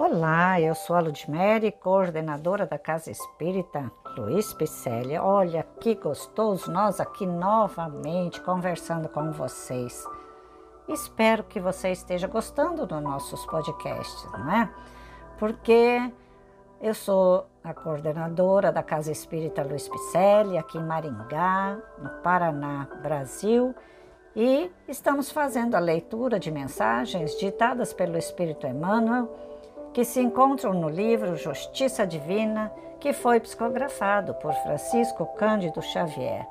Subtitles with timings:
[0.00, 5.18] Olá, eu sou a Ludmere, coordenadora da Casa Espírita Luiz Picelli.
[5.18, 10.06] Olha que gostoso nós aqui novamente conversando com vocês.
[10.88, 14.70] Espero que você esteja gostando dos nossos podcasts, não é?
[15.36, 16.12] Porque
[16.80, 23.74] eu sou a coordenadora da Casa Espírita Luiz Picelli, aqui em Maringá, no Paraná, Brasil,
[24.36, 29.28] e estamos fazendo a leitura de mensagens ditadas pelo Espírito Emmanuel
[29.98, 36.46] que se encontram no livro Justiça Divina, que foi psicografado por Francisco Cândido Xavier.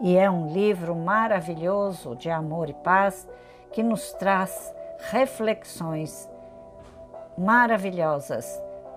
[0.00, 3.28] E é um livro maravilhoso de amor e paz
[3.72, 4.72] que nos traz
[5.10, 6.30] reflexões
[7.36, 8.46] maravilhosas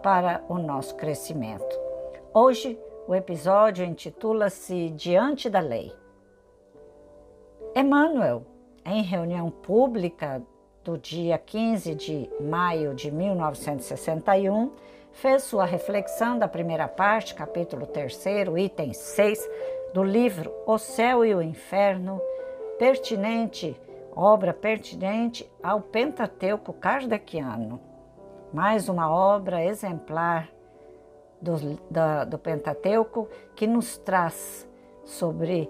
[0.03, 1.75] para o nosso crescimento.
[2.31, 5.91] Hoje o episódio intitula-se Diante da Lei.
[7.75, 8.45] Emmanuel,
[8.85, 10.39] em reunião pública
[10.83, 14.71] do dia 15 de maio de 1961,
[15.11, 18.25] fez sua reflexão da primeira parte, capítulo 3,
[18.57, 19.49] item 6,
[19.93, 22.19] do livro O Céu e o Inferno,
[22.79, 23.79] pertinente,
[24.15, 27.79] obra pertinente ao Pentateuco Kardeciano.
[28.51, 30.49] Mais uma obra exemplar
[31.39, 34.67] do, da, do Pentateuco que nos traz
[35.05, 35.69] sobre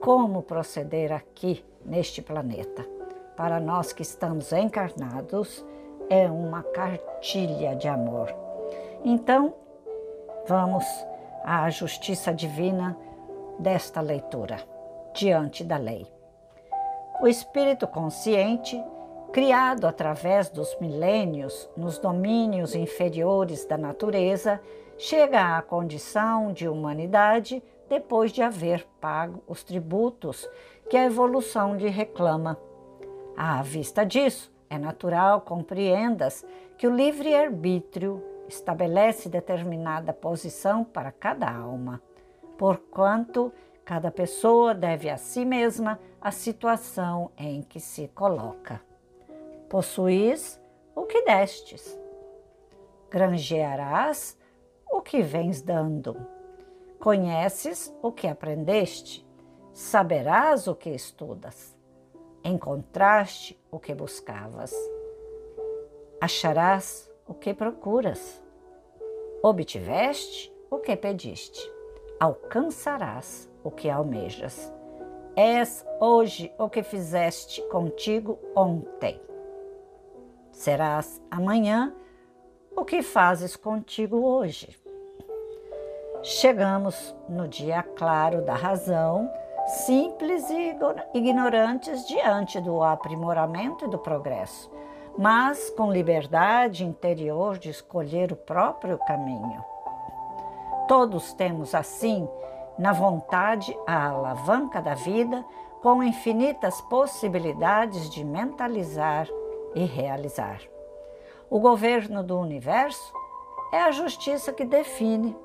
[0.00, 2.99] como proceder aqui neste planeta
[3.40, 5.64] para nós que estamos encarnados,
[6.10, 8.30] é uma cartilha de amor.
[9.02, 9.54] Então,
[10.46, 10.84] vamos
[11.42, 12.94] à justiça divina
[13.58, 14.58] desta leitura,
[15.14, 16.06] diante da lei.
[17.22, 18.78] O espírito consciente,
[19.32, 24.60] criado através dos milênios nos domínios inferiores da natureza,
[24.98, 30.46] chega à condição de humanidade depois de haver pago os tributos
[30.90, 32.58] que a evolução lhe reclama
[33.36, 36.46] à vista disso, é natural compreendas
[36.78, 42.00] que o livre-arbítrio estabelece determinada posição para cada alma,
[42.56, 43.52] porquanto
[43.84, 48.80] cada pessoa deve a si mesma a situação em que se coloca.
[49.68, 50.60] Possuís
[50.94, 51.98] o que destes,
[53.10, 54.38] granjearás
[54.90, 56.16] o que vens dando,
[56.98, 59.26] conheces o que aprendeste,
[59.72, 61.79] saberás o que estudas
[62.44, 64.74] encontraste o que buscavas.
[66.20, 68.42] Acharás o que procuras.
[69.42, 71.60] Obtiveste o que pediste.
[72.18, 74.72] Alcançarás o que almejas.
[75.36, 79.20] És hoje o que fizeste contigo ontem.
[80.52, 81.94] Serás amanhã
[82.76, 84.76] o que fazes contigo hoje.
[86.22, 89.30] Chegamos no dia claro da razão
[89.70, 90.76] simples e
[91.14, 94.70] ignorantes diante do aprimoramento e do progresso,
[95.16, 99.64] mas com liberdade interior de escolher o próprio caminho.
[100.88, 102.28] Todos temos, assim,
[102.78, 105.44] na vontade a alavanca da vida
[105.82, 109.26] com infinitas possibilidades de mentalizar
[109.74, 110.60] e realizar.
[111.48, 113.12] O governo do universo
[113.72, 115.36] é a justiça que define,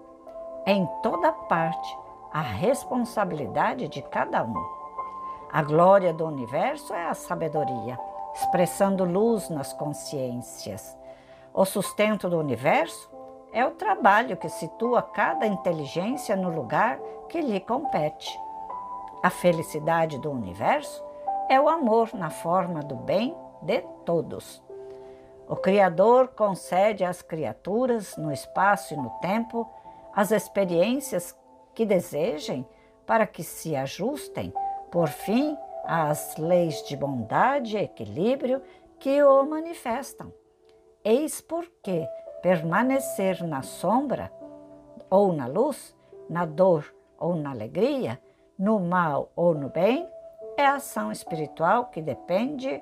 [0.65, 2.04] em toda parte,
[2.35, 4.53] a responsabilidade de cada um.
[5.49, 7.97] A glória do universo é a sabedoria,
[8.33, 10.97] expressando luz nas consciências.
[11.53, 13.09] O sustento do universo
[13.53, 18.37] é o trabalho que situa cada inteligência no lugar que lhe compete.
[19.23, 21.01] A felicidade do universo
[21.49, 24.61] é o amor na forma do bem de todos.
[25.47, 29.65] O Criador concede às criaturas, no espaço e no tempo,
[30.13, 31.33] as experiências
[31.75, 32.65] que desejem
[33.05, 34.53] para que se ajustem,
[34.91, 38.61] por fim, às leis de bondade e equilíbrio
[38.97, 40.33] que o manifestam.
[41.03, 42.07] Eis porque
[42.41, 44.31] permanecer na sombra
[45.09, 45.95] ou na luz,
[46.29, 48.19] na dor ou na alegria,
[48.57, 50.09] no mal ou no bem,
[50.57, 52.81] é ação espiritual que depende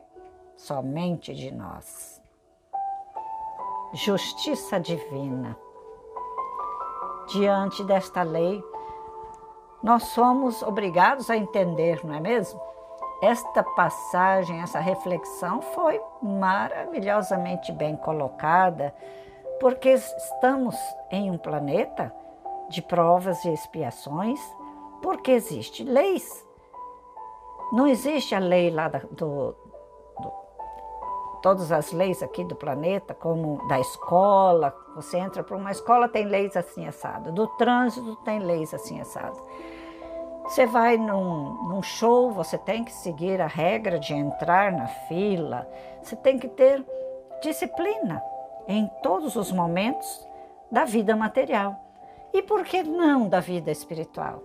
[0.55, 2.21] somente de nós.
[3.93, 5.57] Justiça divina.
[7.27, 8.63] Diante desta lei,
[9.83, 12.59] nós somos obrigados a entender, não é mesmo?
[13.21, 18.95] Esta passagem, essa reflexão foi maravilhosamente bem colocada,
[19.59, 20.75] porque estamos
[21.11, 22.13] em um planeta
[22.69, 24.39] de provas e expiações,
[25.01, 26.45] porque existem leis.
[27.73, 29.55] Não existe a lei lá do,
[31.43, 36.25] todas as leis aqui do planeta, como da escola, você entra para uma escola, tem
[36.25, 39.37] leis assim assado, do trânsito tem leis assim assado.
[40.45, 45.67] Você vai num, num, show, você tem que seguir a regra de entrar na fila,
[46.01, 46.83] você tem que ter
[47.41, 48.23] disciplina.
[48.65, 50.25] em todos os momentos
[50.71, 51.75] da vida material.
[52.33, 54.41] E por que não da vida espiritual?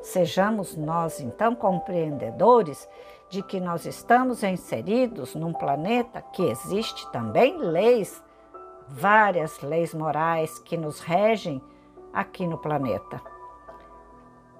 [0.00, 2.88] Sejamos nós então compreendedores
[3.28, 8.22] de que nós estamos inseridos num planeta que existe também leis,
[8.88, 11.62] várias leis morais que nos regem
[12.12, 13.20] aqui no planeta.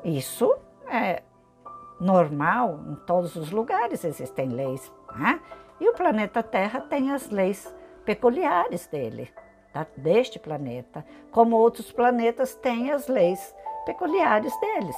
[0.05, 0.55] Isso
[0.87, 1.23] é
[1.99, 5.41] normal, em todos os lugares existem leis, né?
[5.81, 7.75] e o planeta Terra tem as leis
[8.05, 9.33] peculiares dele,
[9.73, 9.87] tá?
[9.97, 13.55] deste planeta, como outros planetas têm as leis
[13.85, 14.97] peculiares deles.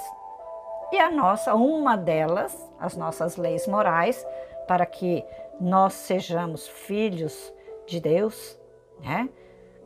[0.93, 4.27] E a nossa, uma delas, as nossas leis morais,
[4.67, 5.25] para que
[5.61, 7.53] nós sejamos filhos
[7.87, 8.59] de Deus,
[9.01, 9.29] né?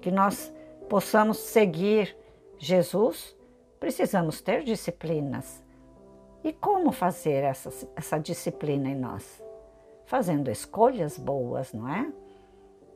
[0.00, 0.52] que nós
[0.88, 2.16] possamos seguir
[2.58, 3.36] Jesus,
[3.80, 5.62] precisamos ter disciplinas.
[6.42, 9.42] E como fazer essa, essa disciplina em nós?
[10.06, 12.12] Fazendo escolhas boas, não é?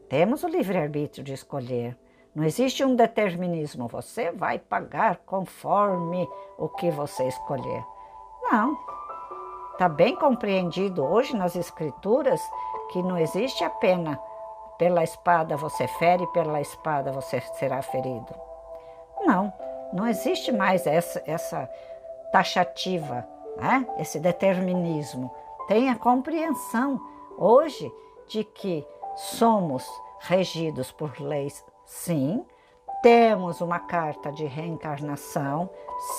[0.08, 1.96] Temos o livre-arbítrio de escolher.
[2.34, 3.88] Não existe um determinismo.
[3.88, 6.28] Você vai pagar conforme
[6.58, 7.82] o que você escolher.
[8.50, 8.78] Não.
[9.72, 12.40] Está bem compreendido hoje nas Escrituras
[12.90, 14.18] que não existe a pena
[14.78, 18.34] pela espada você fere, pela espada você será ferido.
[19.20, 19.52] Não,
[19.92, 21.68] não existe mais essa, essa
[22.32, 23.86] taxativa, né?
[23.98, 25.30] esse determinismo.
[25.66, 27.00] Tem a compreensão
[27.36, 27.92] hoje
[28.28, 28.86] de que
[29.16, 29.86] somos
[30.20, 32.44] regidos por leis, sim,
[33.02, 35.70] temos uma carta de reencarnação,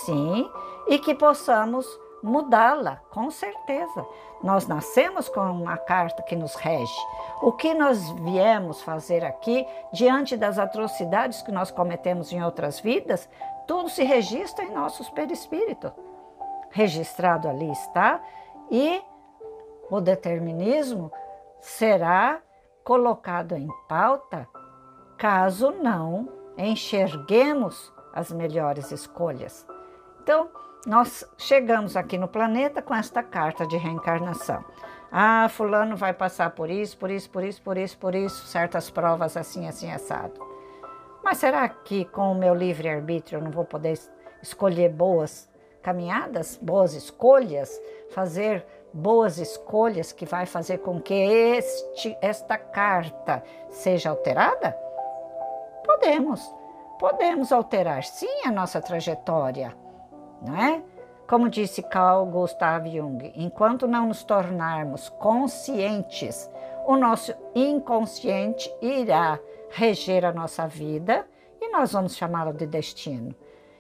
[0.06, 0.50] sim,
[0.88, 1.86] e que possamos
[2.24, 4.06] mudá-la, com certeza.
[4.44, 7.00] Nós nascemos com uma carta que nos rege.
[7.42, 13.30] O que nós viemos fazer aqui, diante das atrocidades que nós cometemos em outras vidas,
[13.68, 15.92] tudo se registra em nossos perispírito.
[16.72, 18.22] Registrado ali está,
[18.72, 19.02] e
[19.90, 21.12] o determinismo
[21.60, 22.40] será
[22.84, 24.48] colocado em pauta
[25.18, 29.68] caso não enxerguemos as melhores escolhas.
[30.22, 30.50] Então,
[30.86, 34.64] nós chegamos aqui no planeta com esta carta de reencarnação.
[35.12, 38.90] Ah, fulano vai passar por isso, por isso, por isso, por isso, por isso, certas
[38.90, 40.40] provas assim, assim, assado.
[41.24, 44.00] Mas será que com o meu livre-arbítrio eu não vou poder
[44.42, 45.50] escolher boas
[45.82, 47.70] caminhadas, boas escolhas,
[48.12, 54.72] fazer boas escolhas que vai fazer com que este, esta carta seja alterada?
[55.86, 56.56] Podemos,
[56.98, 59.76] podemos alterar sim a nossa trajetória
[60.42, 60.82] não é?
[61.28, 66.50] Como disse Carl Gustav Jung, enquanto não nos tornarmos conscientes,
[66.88, 69.40] o nosso inconsciente irá
[69.70, 71.28] reger a nossa vida
[71.62, 73.36] e nós vamos chamá-lo de destino.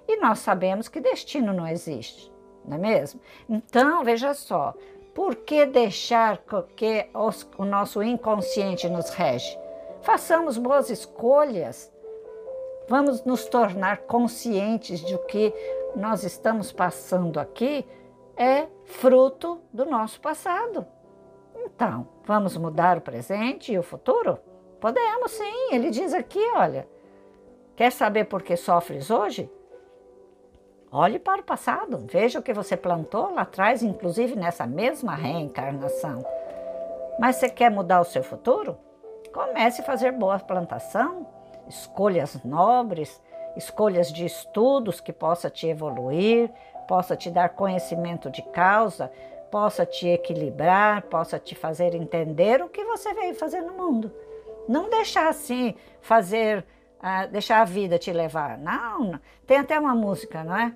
[0.08, 2.32] E nós sabemos que destino não existe,
[2.66, 3.20] não é mesmo?
[3.48, 4.76] Então, veja só,
[5.16, 6.44] por que deixar
[6.76, 7.08] que
[7.58, 9.58] o nosso inconsciente nos rege?
[10.02, 11.92] Façamos boas escolhas.
[12.88, 15.54] Vamos nos tornar conscientes de que
[15.96, 17.86] nós estamos passando aqui
[18.38, 20.86] é fruto do nosso passado.
[21.56, 24.40] Então, vamos mudar o presente e o futuro?
[24.80, 26.88] Podemos sim, ele diz aqui, olha.
[27.76, 29.52] Quer saber por que sofres hoje?
[30.92, 36.26] Olhe para o passado, veja o que você plantou lá atrás, inclusive nessa mesma reencarnação.
[37.20, 38.78] Mas você quer mudar o seu futuro?
[39.32, 41.28] Comece a fazer boa plantação,
[41.68, 43.22] escolhas nobres,
[43.56, 46.50] escolhas de estudos que possa te evoluir,
[46.88, 49.12] possa te dar conhecimento de causa,
[49.52, 54.12] possa te equilibrar, possa te fazer entender o que você veio fazer no mundo.
[54.68, 56.66] Não deixar assim fazer,
[57.00, 58.58] uh, deixar a vida te levar.
[58.58, 60.74] Não, tem até uma música, não é?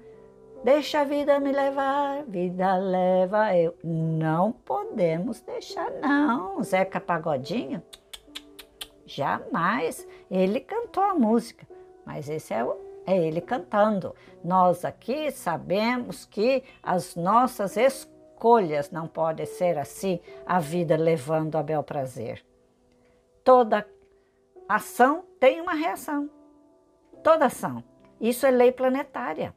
[0.64, 3.76] Deixa a vida me levar, vida leva eu.
[3.84, 6.64] Não podemos deixar, não.
[6.64, 7.84] Zeca Pagodinho,
[9.06, 10.08] jamais.
[10.32, 11.68] Ele cantou a música.
[12.06, 12.66] Mas esse é,
[13.06, 14.16] é ele cantando.
[14.44, 21.64] Nós aqui sabemos que as nossas escolhas não podem ser assim, a vida levando a
[21.64, 22.46] bel prazer.
[23.44, 23.88] Toda
[24.68, 26.30] ação tem uma reação.
[27.24, 27.84] Toda ação.
[28.20, 29.54] Isso é lei planetária.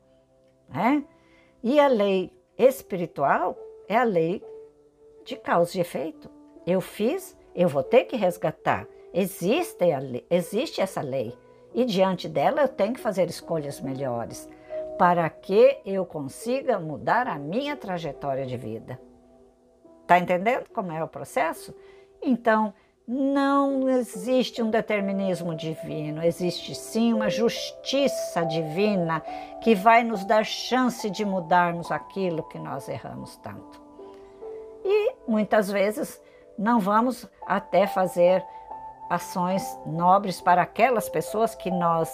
[0.69, 1.05] Né?
[1.63, 3.57] E a lei espiritual
[3.89, 4.43] é a lei
[5.25, 6.31] de causa e efeito.
[6.67, 8.87] Eu fiz, eu vou ter que resgatar.
[9.13, 11.37] Existe, lei, existe essa lei
[11.77, 14.49] e diante dela eu tenho que fazer escolhas melhores
[14.99, 18.99] para que eu consiga mudar a minha trajetória de vida.
[20.07, 21.75] Tá entendendo como é o processo?
[22.23, 22.73] Então,
[23.07, 29.21] não existe um determinismo divino, existe sim uma justiça divina
[29.61, 33.83] que vai nos dar chance de mudarmos aquilo que nós erramos tanto.
[34.83, 36.21] E muitas vezes
[36.59, 38.43] não vamos até fazer
[39.09, 42.13] ações nobres para aquelas pessoas que nós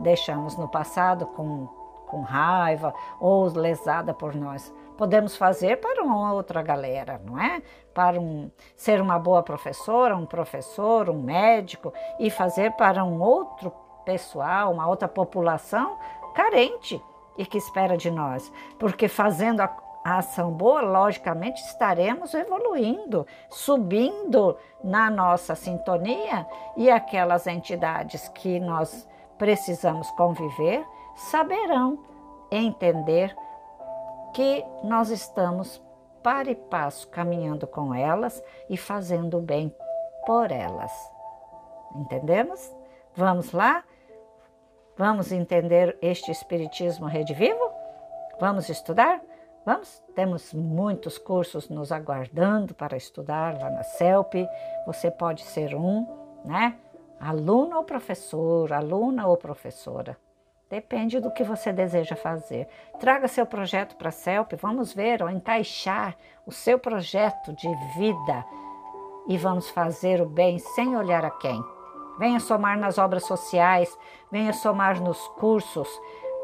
[0.00, 1.66] deixamos no passado com,
[2.06, 4.72] com raiva ou lesada por nós.
[4.96, 7.62] Podemos fazer para uma outra galera, não é?
[7.92, 13.72] Para um, ser uma boa professora, um professor, um médico e fazer para um outro
[14.04, 15.98] pessoal, uma outra população
[16.34, 17.02] carente
[17.36, 18.52] e que espera de nós.
[18.78, 19.68] Porque fazendo a,
[20.04, 26.46] a ação boa, logicamente estaremos evoluindo, subindo na nossa sintonia
[26.76, 29.08] e aquelas entidades que nós
[29.38, 30.84] precisamos conviver
[31.16, 31.98] saberão
[32.50, 33.34] entender
[34.34, 35.82] que nós estamos
[36.22, 39.74] para e passo caminhando com elas e fazendo o bem
[40.26, 40.92] por elas.
[41.94, 42.70] Entendemos?
[43.14, 43.84] Vamos lá?
[44.96, 47.70] Vamos entender este Espiritismo Rede Vivo?
[48.38, 49.20] Vamos estudar?
[49.64, 50.02] Vamos?
[50.14, 54.46] Temos muitos cursos nos aguardando para estudar lá na CELP.
[54.86, 56.06] Você pode ser um,
[56.44, 56.76] né?
[57.18, 60.18] Aluno ou professor, aluna ou professora.
[60.68, 62.68] Depende do que você deseja fazer.
[62.98, 66.16] Traga seu projeto para a CELP, vamos ver ou encaixar
[66.46, 68.44] o seu projeto de vida
[69.26, 71.62] e vamos fazer o bem sem olhar a quem.
[72.18, 73.96] Venha somar nas obras sociais,
[74.30, 75.88] venha somar nos cursos,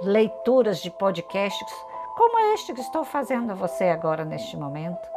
[0.03, 5.09] leituras de podcasts, como este que estou fazendo a você agora neste momento.